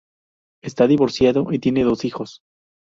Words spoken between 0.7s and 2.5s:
divorciado y tiene dos hijos.